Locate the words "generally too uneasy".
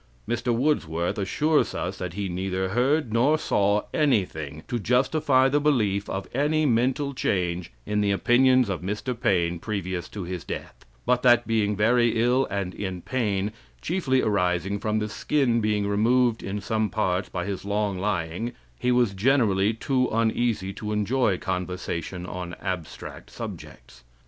19.13-20.73